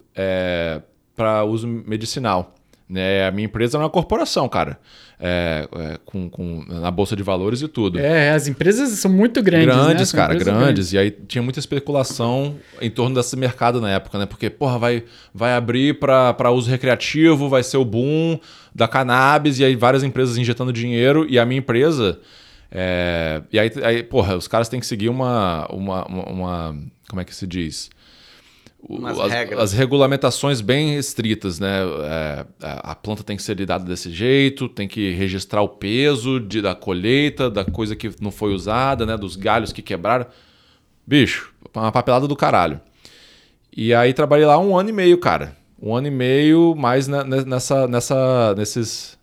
[1.15, 2.56] para uso medicinal.
[2.89, 3.27] Né?
[3.27, 4.79] A minha empresa era uma corporação, cara.
[5.25, 7.97] É, é, com, com, na Bolsa de Valores e tudo.
[7.97, 9.67] É, as empresas são muito grandes.
[9.73, 9.73] né?
[9.86, 10.91] Grandes, São cara, empresas grandes.
[10.91, 14.25] E aí tinha muita especulação em torno desse mercado na época, né?
[14.25, 18.38] Porque, porra, vai, vai abrir para uso recreativo, vai ser o boom
[18.75, 22.19] da cannabis, e aí várias empresas injetando dinheiro, e a minha empresa.
[22.69, 25.65] é, e aí, aí, porra, os caras têm que seguir uma.
[25.71, 26.75] uma, uma, uma-
[27.09, 27.89] como é que se diz?
[29.24, 31.80] As, as regulamentações bem restritas, né?
[32.04, 36.39] É, a a planta tem que ser lidada desse jeito, tem que registrar o peso
[36.39, 39.15] de, da colheita, da coisa que não foi usada, né?
[39.17, 40.26] Dos galhos que quebraram.
[41.08, 42.80] Bicho, uma papelada do caralho.
[43.76, 45.56] E aí trabalhei lá um ano e meio, cara.
[45.82, 49.17] Um ano e meio mais na- nessa, nessa, nesses,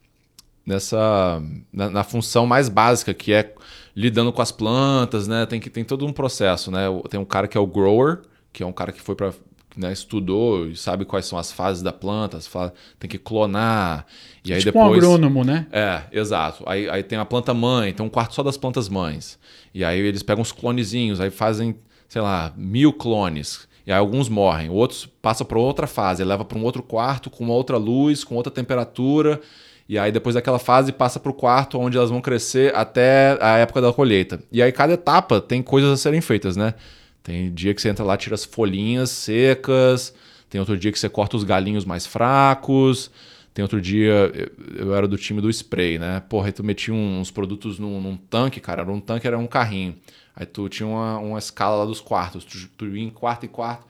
[0.66, 1.42] nessa,
[1.72, 3.54] na, na função mais básica, que é
[3.94, 5.46] lidando com as plantas, né?
[5.46, 6.86] Tem, que, tem todo um processo, né?
[7.08, 8.20] Tem um cara que é o grower,
[8.52, 9.32] que é um cara que foi para
[9.76, 12.50] né, estudou e sabe quais são as fases da planta, as
[12.98, 14.06] tem que clonar.
[14.44, 15.02] E aí tipo depois...
[15.02, 15.66] um agrônomo, né?
[15.70, 16.64] É, exato.
[16.66, 19.38] Aí, aí tem a planta mãe, tem um quarto só das plantas mães.
[19.74, 21.76] E aí eles pegam os clonezinhos, aí fazem,
[22.08, 23.68] sei lá, mil clones.
[23.86, 27.44] E aí alguns morrem, outros passam para outra fase, leva para um outro quarto com
[27.44, 29.40] uma outra luz, com outra temperatura.
[29.88, 33.58] E aí depois daquela fase passa para o quarto onde elas vão crescer até a
[33.58, 34.40] época da colheita.
[34.52, 36.74] E aí cada etapa tem coisas a serem feitas, né?
[37.22, 40.14] Tem dia que você entra lá, tira as folhinhas secas,
[40.48, 43.10] tem outro dia que você corta os galinhos mais fracos,
[43.52, 44.32] tem outro dia,
[44.76, 46.20] eu era do time do spray, né?
[46.28, 49.46] Porra, aí tu metia uns produtos num, num tanque, cara, era um tanque, era um
[49.46, 49.96] carrinho.
[50.34, 53.48] Aí tu tinha uma, uma escala lá dos quartos, tu, tu ia em quarto em
[53.48, 53.86] quarto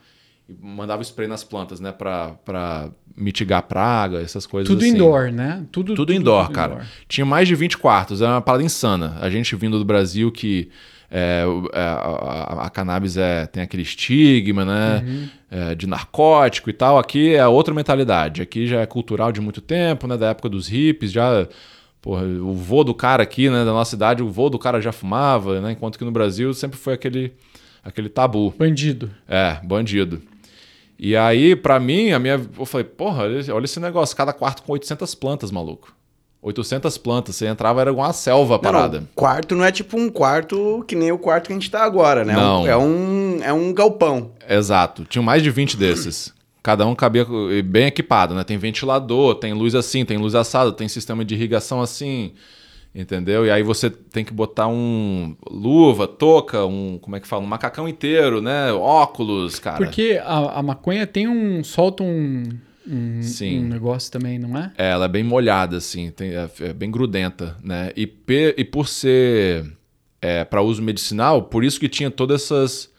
[0.49, 1.93] e mandava spray nas plantas, né?
[1.93, 4.95] Pra, pra mitigar praga, essas coisas Tudo assim.
[4.95, 5.65] indoor, né?
[5.71, 6.73] Tudo, tudo indoor, tudo cara.
[6.73, 6.87] Indoor.
[7.07, 9.17] Tinha mais de 20 quartos, era uma parada insana.
[9.21, 10.71] A gente vindo do Brasil que
[11.11, 15.05] é, é, a, a, cannabis é, tem aquele estigma, né?
[15.05, 15.29] Uhum.
[15.51, 16.99] É, de narcótico e tal.
[16.99, 18.41] Aqui é outra mentalidade.
[18.41, 20.17] Aqui já é cultural de muito tempo, né?
[20.17, 21.49] Da época dos hippies, já.
[22.01, 23.65] Porra, o vô do cara aqui, né?
[23.65, 25.73] Da nossa cidade, o vô do cara já fumava, né?
[25.73, 27.33] Enquanto que no Brasil sempre foi aquele,
[27.83, 28.55] aquele tabu.
[28.57, 29.11] Bandido.
[29.29, 30.23] É, bandido.
[30.97, 32.41] E aí, para mim, a minha.
[32.57, 35.93] Eu falei, porra, olha esse negócio, cada quarto com 800 plantas, maluco.
[36.43, 37.37] 800 plantas.
[37.37, 39.01] Você entrava, era uma selva a parada.
[39.01, 41.83] Não, quarto não é tipo um quarto que nem o quarto que a gente tá
[41.83, 42.35] agora, né?
[42.35, 42.67] Não.
[42.67, 44.33] É um, é um galpão.
[44.49, 45.05] Exato.
[45.05, 46.33] Tinha mais de 20 desses.
[46.63, 47.27] Cada um cabia
[47.65, 48.45] bem equipado, né?
[48.45, 52.35] Tem ventilador, tem luz assim, tem luz assada, tem sistema de irrigação assim,
[52.95, 53.47] entendeu?
[53.47, 57.43] E aí você tem que botar um luva, touca, um, como é que fala?
[57.43, 58.71] Um macacão inteiro, né?
[58.73, 59.79] Óculos, cara.
[59.79, 61.65] Porque a, a maconha tem um...
[61.65, 62.45] solta um
[62.87, 63.61] um, Sim.
[63.61, 64.73] um negócio também, não é?
[64.77, 64.91] é?
[64.91, 67.93] Ela é bem molhada, assim, tem, é, é bem grudenta, né?
[67.97, 69.67] E, pe, e por ser
[70.21, 72.91] é, para uso medicinal, por isso que tinha todas essas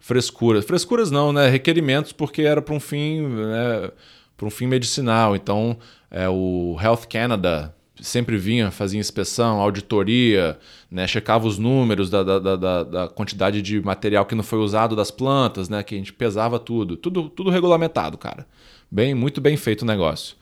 [0.00, 0.64] frescuras.
[0.64, 1.48] Frescuras não, né?
[1.48, 3.90] Requerimentos, porque era para um fim, né?
[4.36, 5.34] para um fim medicinal.
[5.34, 5.76] Então,
[6.10, 10.58] é, o Health Canada sempre vinha, fazia inspeção, auditoria,
[10.90, 14.94] né, checava os números da, da, da, da, quantidade de material que não foi usado
[14.94, 16.96] das plantas, né, que a gente pesava tudo.
[16.96, 18.46] Tudo, tudo regulamentado, cara.
[18.90, 20.36] Bem, muito bem feito o negócio.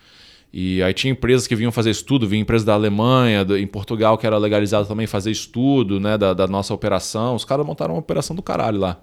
[0.53, 4.17] E aí tinha empresas que vinham fazer estudo, vinha empresa da Alemanha, do, em Portugal,
[4.17, 7.35] que era legalizado também fazer estudo né, da, da nossa operação.
[7.35, 9.01] Os caras montaram uma operação do caralho lá.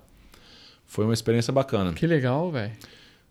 [0.86, 1.94] Foi uma experiência bacana.
[1.94, 2.72] Que legal, velho.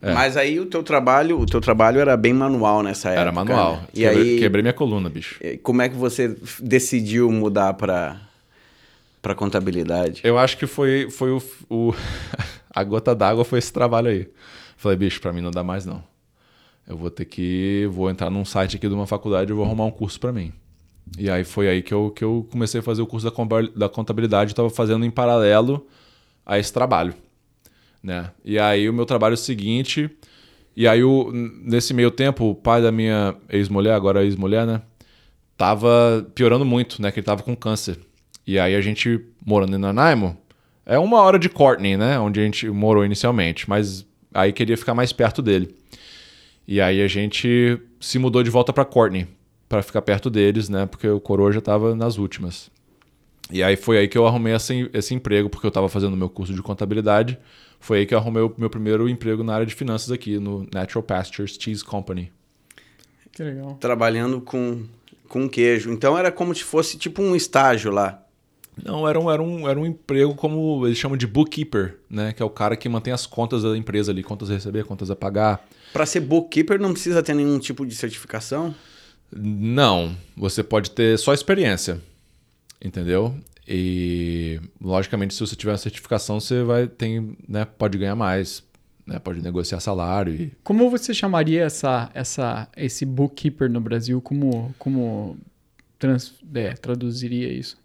[0.03, 0.15] É.
[0.15, 3.21] Mas aí o teu trabalho, o teu trabalho era bem manual nessa época.
[3.21, 3.77] Era manual.
[3.77, 3.83] Né?
[3.93, 5.39] E quebrei, aí quebrei minha coluna, bicho.
[5.63, 8.21] Como é que você decidiu mudar para
[9.21, 10.23] para contabilidade?
[10.25, 11.95] Eu acho que foi foi o, o
[12.75, 14.29] a gota d'água foi esse trabalho aí.
[14.77, 16.03] Falei, bicho, para mim não dá mais não.
[16.89, 17.87] Eu vou ter que.
[17.93, 20.53] Vou entrar num site aqui de uma faculdade e vou arrumar um curso para mim.
[21.19, 23.31] E aí foi aí que eu, que eu comecei a fazer o curso
[23.77, 25.87] da contabilidade, estava fazendo em paralelo
[26.47, 27.15] a esse trabalho.
[28.03, 28.31] Né?
[28.45, 30.11] E aí o meu trabalho seguinte.
[30.77, 34.81] E aí, o, nesse meio tempo, o pai da minha ex-mulher, agora ex-mulher, né?
[35.57, 37.11] Tava piorando muito, né?
[37.11, 37.99] Que ele tava com câncer.
[38.47, 40.39] E aí a gente, morando em Nanaimo,
[40.87, 42.19] é uma hora de Courtney, né?
[42.19, 43.69] Onde a gente morou inicialmente.
[43.69, 45.75] Mas aí queria ficar mais perto dele.
[46.67, 49.27] E aí a gente se mudou de volta para Courtney,
[49.69, 50.87] para ficar perto deles, né?
[50.87, 52.71] Porque o coroa já estava nas últimas.
[53.53, 56.29] E aí foi aí que eu arrumei esse, esse emprego, porque eu estava fazendo meu
[56.29, 57.39] curso de contabilidade.
[57.79, 60.67] Foi aí que eu arrumei o meu primeiro emprego na área de finanças aqui, no
[60.73, 62.31] Natural Pastures Cheese Company.
[63.33, 63.77] Que legal.
[63.81, 64.85] Trabalhando com,
[65.29, 65.91] com queijo.
[65.91, 68.23] Então era como se fosse tipo um estágio lá.
[68.85, 72.33] Não, era um, era, um, era um emprego como eles chamam de bookkeeper, né?
[72.33, 75.11] Que é o cara que mantém as contas da empresa ali, contas a receber, contas
[75.11, 75.67] a pagar.
[75.93, 78.75] Para ser bookkeeper não precisa ter nenhum tipo de certificação?
[79.33, 82.01] Não, você pode ter só experiência,
[82.83, 83.35] entendeu?
[83.67, 88.65] E logicamente se você tiver uma certificação você vai tem, né, pode ganhar mais,
[89.07, 90.35] né, pode negociar salário.
[90.35, 90.53] E...
[90.65, 94.21] Como você chamaria essa, essa, esse bookkeeper no Brasil?
[94.21, 95.37] Como, como
[95.99, 97.79] trans, é, traduziria isso?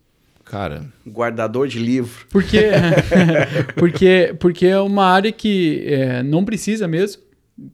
[0.43, 0.86] Cara.
[1.08, 2.25] Guardador de livro.
[2.29, 2.69] Porque,
[3.75, 7.23] porque, porque é uma área que é, não precisa mesmo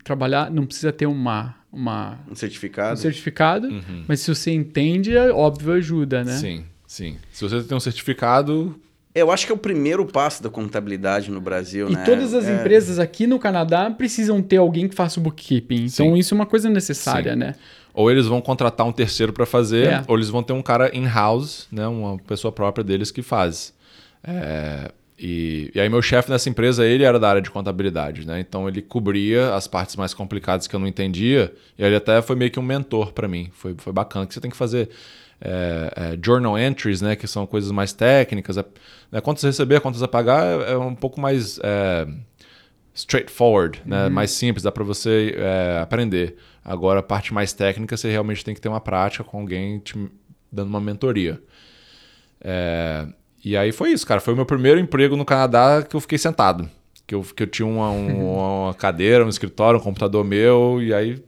[0.03, 1.55] trabalhar, não precisa ter uma.
[1.71, 2.93] uma um certificado.
[2.93, 4.05] Um certificado, uhum.
[4.07, 6.37] mas se você entende, é óbvio ajuda, né?
[6.37, 7.17] Sim, sim.
[7.31, 8.79] Se você tem um certificado,
[9.13, 12.01] eu acho que é o primeiro passo da contabilidade no Brasil, e né?
[12.01, 12.55] E todas as é...
[12.55, 15.85] empresas aqui no Canadá precisam ter alguém que faça o bookkeeping.
[15.85, 16.15] Então, Sim.
[16.15, 17.39] isso é uma coisa necessária, Sim.
[17.39, 17.55] né?
[17.93, 20.03] Ou eles vão contratar um terceiro para fazer, é.
[20.07, 21.85] ou eles vão ter um cara in-house, né?
[21.87, 23.73] uma pessoa própria deles que faz.
[24.23, 28.39] É, e, e, aí meu chefe nessa empresa, ele era da área de contabilidade, né?
[28.39, 32.35] Então ele cobria as partes mais complicadas que eu não entendia, e ele até foi
[32.35, 33.49] meio que um mentor para mim.
[33.53, 34.89] Foi, foi bacana, que você tem que fazer
[35.41, 37.15] é, é, journal entries, né?
[37.15, 38.57] Que são coisas mais técnicas.
[38.57, 38.65] É,
[39.11, 41.59] né, contas a receber, contas a pagar é, é um pouco mais...
[41.63, 42.07] É,
[42.93, 44.09] straightforward, né?
[44.09, 46.35] mais simples, dá para você é, aprender.
[46.63, 49.97] Agora, a parte mais técnica, você realmente tem que ter uma prática com alguém te
[50.51, 51.41] dando uma mentoria.
[53.43, 54.21] E aí foi isso, cara.
[54.21, 56.69] Foi o meu primeiro emprego no Canadá que eu fiquei sentado.
[57.07, 57.89] Que eu, que eu tinha uma,
[58.69, 61.23] uma cadeira, um escritório, um computador meu, e aí.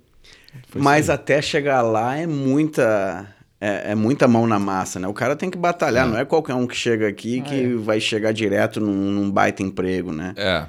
[0.76, 3.28] Mas até chegar lá é muita.
[3.65, 5.08] É, é, muita mão na massa, né?
[5.08, 6.10] O cara tem que batalhar, é.
[6.10, 7.76] não é qualquer um que chega aqui ah, que é.
[7.76, 10.34] vai chegar direto num, num, baita emprego, né?
[10.36, 10.65] É.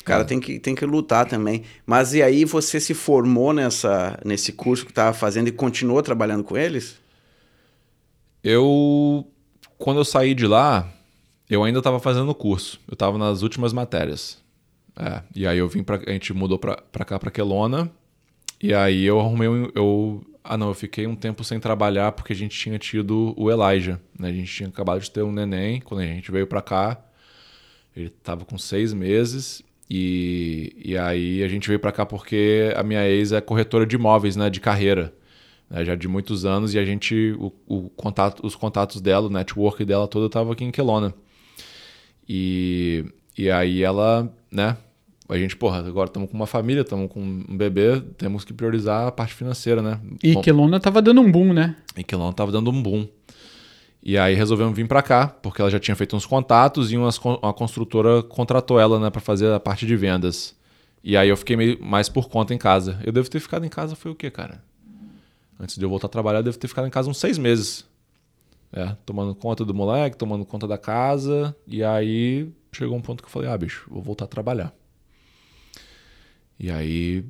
[0.00, 0.24] O cara é.
[0.24, 1.62] tem, que, tem que lutar também.
[1.84, 6.42] Mas e aí você se formou nessa, nesse curso que estava fazendo e continuou trabalhando
[6.42, 6.96] com eles?
[8.42, 9.26] Eu
[9.76, 10.88] quando eu saí de lá,
[11.50, 12.80] eu ainda estava fazendo o curso.
[12.88, 14.38] Eu estava nas últimas matérias.
[14.96, 17.90] É, e aí eu vim para a gente mudou para cá para Quelona.
[18.58, 22.32] E aí eu arrumei um, eu ah não, eu fiquei um tempo sem trabalhar porque
[22.32, 24.28] a gente tinha tido o Elijah, né?
[24.28, 27.00] A gente tinha acabado de ter um neném quando a gente veio para cá.
[27.94, 32.82] Ele estava com seis meses e, e aí a gente veio para cá porque a
[32.82, 34.48] minha ex é corretora de imóveis, né?
[34.50, 35.12] De carreira
[35.68, 39.30] né, já de muitos anos, e a gente, o, o, contato, os contatos dela, o
[39.30, 41.14] network dela todo estava aqui em Kelowna.
[42.28, 43.04] E,
[43.36, 44.76] e aí ela, né,
[45.28, 49.08] a gente, porra, agora estamos com uma família, estamos com um bebê, temos que priorizar
[49.08, 50.00] a parte financeira, né?
[50.22, 51.76] E Bom, Kelowna tava dando um boom, né?
[51.96, 53.06] E Kelowna tava dando um boom.
[54.02, 57.18] E aí resolvemos vir para cá, porque ela já tinha feito uns contatos e umas,
[57.18, 60.56] uma construtora contratou ela, né, para fazer a parte de vendas.
[61.04, 62.98] E aí eu fiquei meio mais por conta em casa.
[63.04, 64.62] Eu devo ter ficado em casa foi o quê, cara?
[65.60, 67.84] Antes de eu voltar a trabalhar, eu devo ter ficado em casa uns seis meses.
[68.72, 71.54] É, tomando conta do moleque, tomando conta da casa.
[71.66, 74.72] E aí chegou um ponto que eu falei: ah, bicho, vou voltar a trabalhar.
[76.58, 77.24] E aí.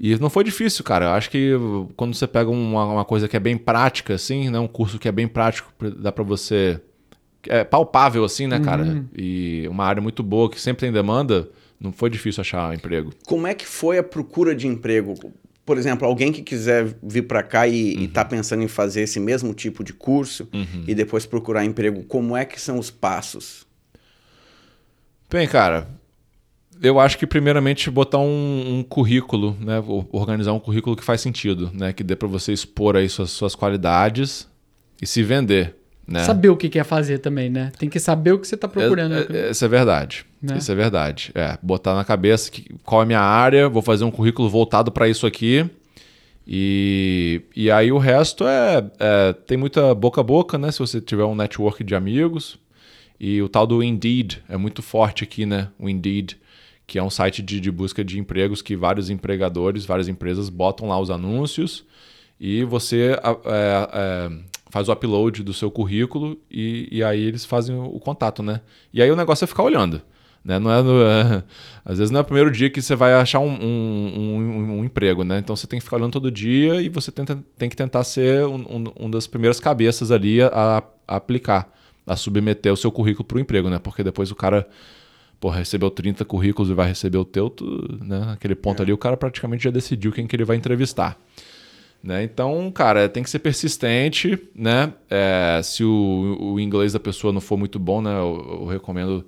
[0.00, 1.06] E não foi difícil, cara.
[1.06, 1.52] Eu acho que
[1.96, 4.58] quando você pega uma, uma coisa que é bem prática, assim, né?
[4.58, 6.80] Um curso que é bem prático, dá para você.
[7.46, 8.82] É palpável, assim, né, cara?
[8.82, 9.06] Uhum.
[9.16, 11.48] E uma área muito boa que sempre tem demanda.
[11.80, 13.12] Não foi difícil achar emprego.
[13.26, 15.14] Como é que foi a procura de emprego?
[15.68, 18.04] por exemplo, alguém que quiser vir para cá e uhum.
[18.04, 20.84] está pensando em fazer esse mesmo tipo de curso uhum.
[20.86, 23.66] e depois procurar emprego, como é que são os passos?
[25.28, 25.86] Bem, cara,
[26.82, 31.70] eu acho que primeiramente botar um, um, currículo, né, organizar um currículo que faz sentido,
[31.72, 34.48] né, que dê para você expor aí suas, suas qualidades
[35.00, 35.74] e se vender.
[36.06, 36.24] Né?
[36.24, 37.70] Saber o que quer fazer também, né?
[37.78, 39.14] Tem que saber o que você está procurando.
[39.14, 40.24] É, é, isso é verdade.
[40.40, 40.56] Né?
[40.56, 41.30] Isso é verdade.
[41.34, 44.90] É, botar na cabeça que, qual é a minha área, vou fazer um currículo voltado
[44.90, 45.68] para isso aqui.
[46.46, 50.72] E, e aí o resto é, é, Tem muita boca a boca, né?
[50.72, 52.58] Se você tiver um network de amigos.
[53.20, 55.68] E o tal do Indeed é muito forte aqui, né?
[55.78, 56.38] O Indeed,
[56.88, 60.88] que é um site de, de busca de empregos que vários empregadores, várias empresas botam
[60.88, 61.84] lá os anúncios
[62.40, 64.30] e você é, é,
[64.70, 68.62] faz o upload do seu currículo e, e aí eles fazem o, o, contato, né?
[68.90, 70.00] E aí o negócio é ficar olhando.
[70.42, 70.58] Né?
[70.58, 71.44] Não é, no, é,
[71.84, 74.84] às vezes não é o primeiro dia que você vai achar um, um, um, um,
[74.84, 75.40] emprego, né?
[75.40, 78.46] Então você tem que ficar olhando todo dia e você tenta, tem que tentar ser
[78.46, 81.70] um, das primeiras cabeças ali a, a, aplicar,
[82.06, 83.78] a submeter o seu currículo para o emprego, né?
[83.78, 84.66] Porque depois o cara
[85.40, 88.20] pô, recebeu 30 currículos e vai receber o teu, tu, né?
[88.20, 88.82] Naquele ponto é.
[88.82, 91.18] ali o cara praticamente já decidiu quem que ele vai entrevistar.
[92.02, 92.22] Né?
[92.22, 94.92] Então, cara, tem que ser persistente, né?
[95.10, 98.12] É, se o, o, inglês da pessoa não for muito bom, né?
[98.12, 99.26] Eu, eu recomendo,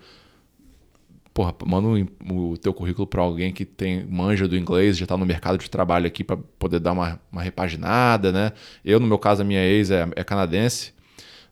[1.35, 5.17] porra, manda o, o teu currículo para alguém que tem manja do inglês, já está
[5.17, 8.53] no mercado de trabalho aqui para poder dar uma, uma repaginada, né?
[8.85, 10.93] Eu, no meu caso, a minha ex é, é canadense,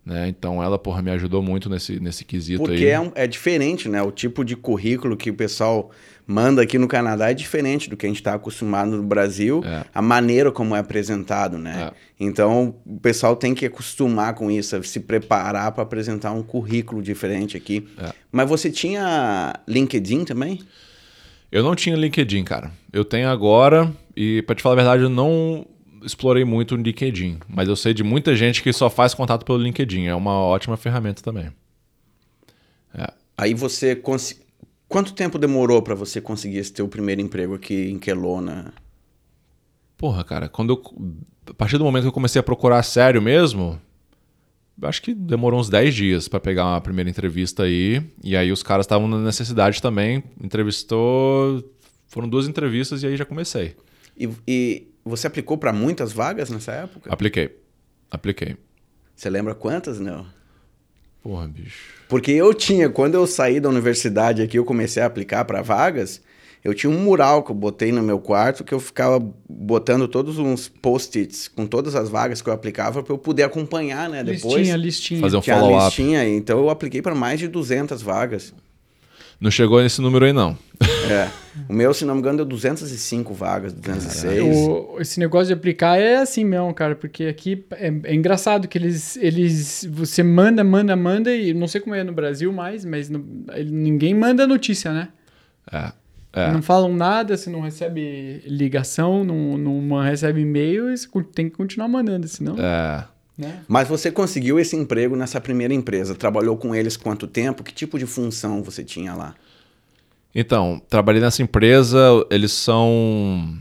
[0.09, 0.27] né?
[0.27, 2.99] Então ela, porra, me ajudou muito nesse, nesse quesito Porque aí.
[2.99, 4.03] Porque é, é diferente, né?
[4.03, 5.91] O tipo de currículo que o pessoal
[6.27, 9.85] manda aqui no Canadá é diferente do que a gente está acostumado no Brasil, é.
[9.95, 11.91] a maneira como é apresentado, né?
[11.91, 11.95] É.
[12.19, 17.57] Então, o pessoal tem que acostumar com isso, se preparar para apresentar um currículo diferente
[17.57, 17.87] aqui.
[17.99, 18.13] É.
[18.33, 20.61] Mas você tinha LinkedIn também?
[21.53, 22.71] Eu não tinha LinkedIn, cara.
[22.93, 25.67] Eu tenho agora e, para te falar a verdade, eu não
[26.03, 29.59] explorei muito o LinkedIn, mas eu sei de muita gente que só faz contato pelo
[29.59, 30.07] LinkedIn.
[30.07, 31.51] É uma ótima ferramenta também.
[32.95, 33.13] É.
[33.37, 34.49] Aí você conseguiu
[34.89, 38.73] Quanto tempo demorou para você conseguir esse teu primeiro emprego aqui em Kelowna?
[39.99, 43.79] Porra, cara, quando eu, a partir do momento que eu comecei a procurar sério mesmo,
[44.81, 48.03] acho que demorou uns 10 dias para pegar uma primeira entrevista aí.
[48.25, 50.25] E aí os caras estavam na necessidade também.
[50.43, 51.63] Entrevistou.
[52.07, 53.77] Foram duas entrevistas e aí já comecei.
[54.17, 57.13] E, e você aplicou para muitas vagas nessa época?
[57.13, 57.57] Apliquei.
[58.11, 58.57] Apliquei.
[59.15, 60.27] Você lembra quantas, não?
[61.23, 61.93] Porra, bicho.
[62.09, 66.23] Porque eu tinha, quando eu saí da universidade aqui, eu comecei a aplicar para vagas,
[66.65, 69.19] eu tinha um mural que eu botei no meu quarto que eu ficava
[69.49, 74.09] botando todos uns post-its com todas as vagas que eu aplicava para eu poder acompanhar,
[74.09, 74.55] né, depois.
[74.55, 75.21] Listinha, listinha.
[75.21, 75.85] Fazer um follow-up.
[75.85, 78.55] listinha, então eu apliquei para mais de 200 vagas.
[79.41, 80.59] Não chegou nesse número aí, não.
[81.11, 81.29] É.
[81.69, 84.57] O meu, se não me engano, deu 205 vagas, 206.
[84.69, 88.77] O- esse negócio de aplicar é assim mesmo, cara, porque aqui é, é engraçado que
[88.79, 89.87] eles, eles.
[89.91, 93.71] Você manda, manda, manda, e não sei como é no Brasil mais, mas no- ele-
[93.71, 95.09] ninguém manda notícia, né?
[95.73, 95.93] É.
[96.33, 96.53] É.
[96.53, 101.57] Não falam nada, você não recebe ligação, não, não recebe e-mail, e você tem que
[101.57, 102.55] continuar mandando, senão.
[102.59, 103.05] É.
[103.39, 103.63] Né?
[103.69, 106.15] Mas você conseguiu esse emprego nessa primeira empresa.
[106.15, 107.63] Trabalhou com eles quanto tempo?
[107.63, 109.35] Que tipo de função você tinha lá?
[110.35, 111.99] Então, trabalhei nessa empresa,
[112.31, 113.57] eles são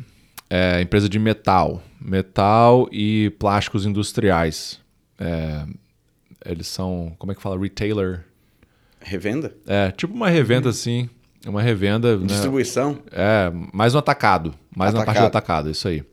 [0.49, 1.83] é, empresa de metal.
[2.01, 4.79] Metal e plásticos industriais.
[5.19, 5.63] É,
[6.43, 7.59] eles são, como é que fala?
[7.59, 8.25] Retailer.
[8.99, 9.55] Revenda?
[9.67, 11.07] É, tipo uma revenda assim.
[11.45, 12.17] Uma revenda.
[12.17, 12.25] né?
[12.25, 12.97] Distribuição?
[13.11, 14.53] É, mais no atacado.
[14.75, 16.03] Mais na parte do atacado, isso aí.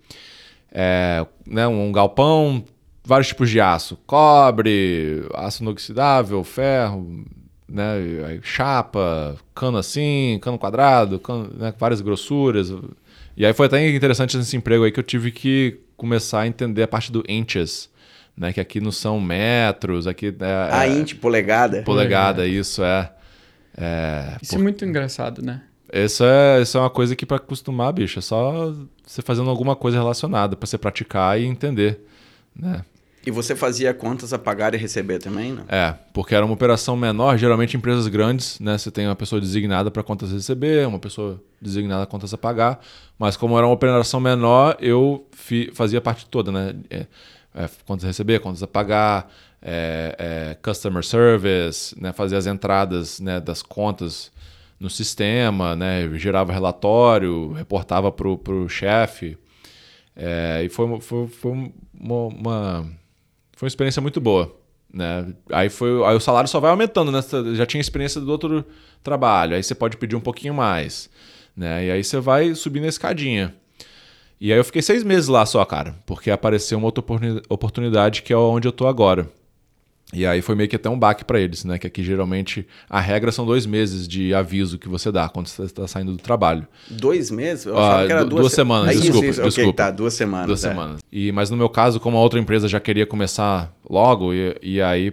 [0.71, 2.65] É, né, um galpão,
[3.05, 3.99] vários tipos de aço.
[4.07, 7.25] Cobre, aço inoxidável, ferro,
[7.69, 12.73] né, chapa, cano assim, cano quadrado, cano, né, várias grossuras.
[13.37, 16.83] E aí foi até interessante nesse emprego aí que eu tive que começar a entender
[16.83, 17.91] a parte do inches,
[18.37, 21.83] né, que aqui não são metros, aqui é, A é int polegada?
[21.83, 23.11] polegada, isso é.
[23.77, 25.63] É, Isso é muito engraçado, né?
[25.93, 28.73] isso é, isso é uma coisa que para acostumar, bicho, é só
[29.05, 32.01] você fazendo alguma coisa relacionada para você praticar e entender,
[32.55, 32.83] né?
[33.27, 35.65] E você fazia contas a pagar e receber também, não?
[35.69, 38.77] É, porque era uma operação menor, geralmente em empresas grandes, né?
[38.77, 42.81] Você tem uma pessoa designada para contas a receber, uma pessoa designada contas a pagar,
[43.19, 46.75] mas como era uma operação menor, eu fi- fazia parte toda, né?
[46.91, 47.07] É,
[47.55, 49.33] é, contas a receber, contas a pagar,
[49.63, 52.13] é, é, customer service, né?
[52.13, 54.31] Fazia as entradas né, das contas
[54.79, 56.11] no sistema, né?
[56.19, 59.39] Gerava relatório, reportava pro, pro chefe.
[60.15, 62.87] É, e foi, foi, foi uma, uma-
[63.57, 64.55] foi uma experiência muito boa.
[64.93, 65.35] Né?
[65.51, 67.21] Aí, foi, aí o salário só vai aumentando, né?
[67.55, 68.65] Já tinha experiência do outro
[69.03, 71.11] trabalho, aí você pode pedir um pouquinho mais.
[71.57, 71.87] Né?
[71.87, 73.55] E aí você vai subindo a escadinha.
[74.41, 78.23] E aí eu fiquei seis meses lá só, cara, porque apareceu uma outra oportuni- oportunidade
[78.23, 79.29] que é onde eu tô agora.
[80.13, 81.77] E aí foi meio que até um baque para eles, né?
[81.79, 85.63] Que aqui geralmente a regra são dois meses de aviso que você dá quando você
[85.63, 86.69] está saindo do trabalho.
[86.89, 87.67] Dois meses?
[87.67, 89.73] Eu Ah, que era du- duas, duas se- semanas, Ah, isso, desculpa, isso, desculpa.
[89.73, 90.47] tá, duas semanas.
[90.47, 90.69] Duas é.
[90.69, 91.01] semanas.
[91.11, 94.81] E, mas no meu caso, como a outra empresa já queria começar logo, e, e
[94.81, 95.13] aí,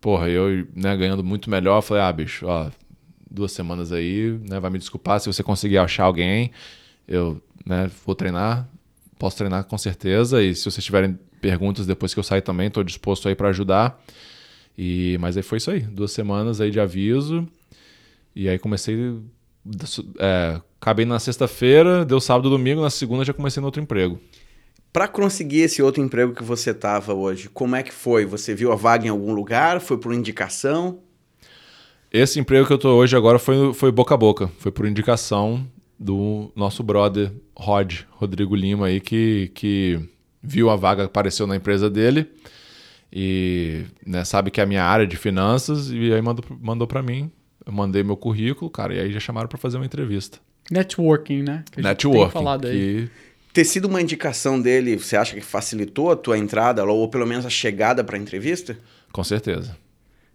[0.00, 2.70] porra, eu né, ganhando muito melhor, eu falei, ah, bicho, ó,
[3.30, 6.50] duas semanas aí, né, vai me desculpar se você conseguir achar alguém,
[7.06, 8.66] eu né, vou treinar,
[9.18, 12.84] posso treinar com certeza, e se vocês tiverem perguntas depois que eu sair também, estou
[12.84, 14.00] disposto aí para ajudar.
[14.76, 17.46] E, mas aí foi isso aí, duas semanas aí de aviso,
[18.34, 19.18] e aí comecei,
[20.18, 24.18] é, acabei na sexta-feira, deu sábado domingo, na segunda já comecei no outro emprego.
[24.92, 28.24] Pra conseguir esse outro emprego que você tava hoje, como é que foi?
[28.24, 29.80] Você viu a vaga em algum lugar?
[29.80, 30.98] Foi por indicação?
[32.12, 34.50] Esse emprego que eu tô hoje agora foi, foi boca a boca.
[34.58, 35.64] Foi por indicação
[35.96, 40.00] do nosso brother Rod, Rodrigo Lima aí, que, que
[40.42, 42.26] viu a vaga que apareceu na empresa dele
[43.12, 47.02] e né, sabe que é a minha área de finanças e aí mandou, mandou para
[47.02, 47.30] mim.
[47.66, 50.38] Eu mandei meu currículo, cara, e aí já chamaram para fazer uma entrevista.
[50.70, 51.64] Networking, né?
[51.70, 52.32] Que a gente tem Networking.
[52.32, 52.72] falado aí.
[53.06, 57.26] que- Ter sido uma indicação dele, você acha que facilitou a tua entrada, ou pelo
[57.26, 58.78] menos a chegada pra entrevista?
[59.12, 59.76] com certeza.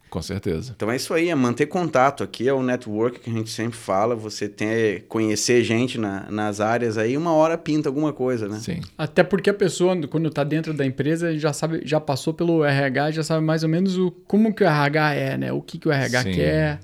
[0.09, 0.71] Com certeza.
[0.75, 2.23] Então é isso aí, é manter contato.
[2.23, 6.61] Aqui é o network que a gente sempre fala, você ter, conhecer gente na- nas
[6.61, 8.59] áreas aí, uma hora pinta alguma coisa, né?
[8.59, 8.79] Sim.
[8.97, 13.11] Até porque a pessoa, quando tá dentro da empresa, já sabe, já passou pelo RH,
[13.11, 15.51] já sabe mais ou menos o, como que o RH é, né?
[15.51, 16.31] O que, que o RH Sim.
[16.31, 16.79] quer.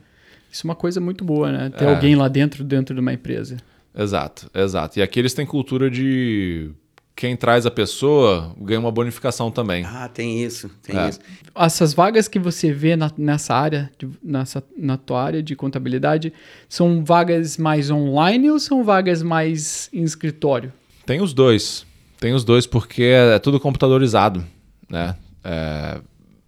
[0.51, 1.69] Isso é uma coisa muito boa, né?
[1.69, 1.89] Ter É.
[1.89, 3.55] alguém lá dentro, dentro de uma empresa.
[3.97, 4.99] Exato, exato.
[4.99, 6.71] E aqui eles têm cultura de
[7.15, 9.83] quem traz a pessoa ganha uma bonificação também.
[9.85, 11.09] Ah, tem isso, tem É.
[11.09, 11.19] isso.
[11.55, 16.33] Essas vagas que você vê na- nessa área, de- nessa, na tua área de contabilidade,
[16.67, 20.71] são vagas mais online ou são vagas mais em escritório?
[21.05, 21.85] Tem os dois.
[22.19, 24.43] Tem os dois porque é, é tudo computadorizado,
[24.89, 25.15] né?
[25.43, 25.99] É,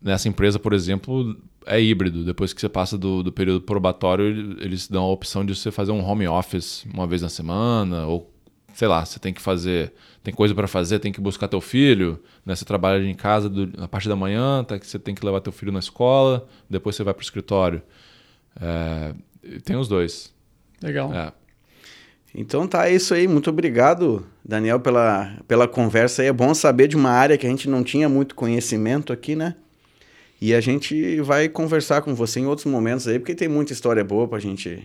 [0.01, 2.23] nessa empresa, por exemplo, é híbrido.
[2.23, 5.91] Depois que você passa do, do período probatório, eles dão a opção de você fazer
[5.91, 8.32] um home office uma vez na semana ou
[8.73, 12.19] sei lá, você tem que fazer, tem coisa para fazer, tem que buscar teu filho,
[12.45, 12.55] né?
[12.55, 15.41] Você trabalha em casa do- na parte da manhã, tá, que você tem que levar
[15.41, 17.81] teu filho na escola, depois você vai pro escritório.
[18.59, 19.13] É,
[19.63, 20.33] tem os dois.
[20.81, 21.13] Legal.
[21.13, 21.31] É.
[22.35, 23.27] Então tá, é isso aí.
[23.27, 26.27] Muito obrigado, Daniel, pela, pela conversa aí.
[26.27, 29.55] É bom saber de uma área que a gente não tinha muito conhecimento aqui, né?
[30.41, 34.03] E a gente vai conversar com você em outros momentos aí, porque tem muita história
[34.03, 34.83] boa pra gente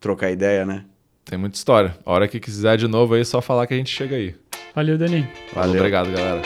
[0.00, 0.84] trocar ideia, né?
[1.28, 1.94] Tem muita história.
[2.06, 4.34] A hora que quiser de novo aí, é só falar que a gente chega aí.
[4.74, 5.28] Valeu, Dani.
[5.52, 5.76] Valeu.
[5.76, 6.40] Obrigado, galera.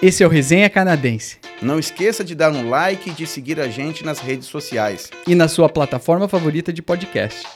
[0.00, 1.36] Esse é o Resenha Canadense.
[1.60, 5.10] Não esqueça de dar um like e de seguir a gente nas redes sociais.
[5.26, 7.46] E na sua plataforma favorita de podcast.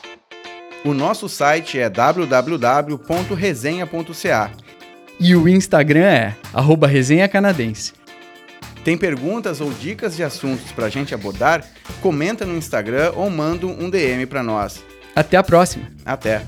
[0.85, 4.51] O nosso site é www.resenha.ca.
[5.19, 7.93] E o Instagram é arroba resenha canadense.
[8.83, 11.65] Tem perguntas ou dicas de assuntos para a gente abordar?
[11.99, 14.83] Comenta no Instagram ou manda um DM para nós.
[15.15, 15.85] Até a próxima.
[16.05, 16.41] Até!